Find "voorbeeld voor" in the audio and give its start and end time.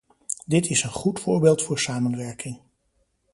1.19-1.79